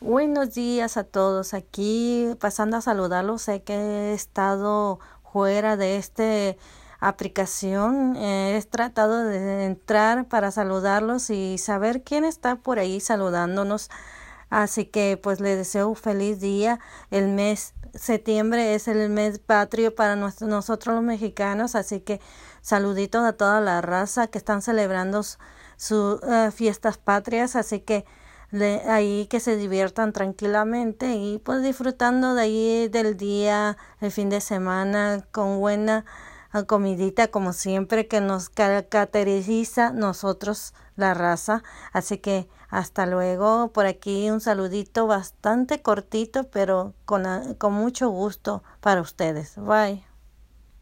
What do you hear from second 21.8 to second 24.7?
que saluditos a toda la raza que están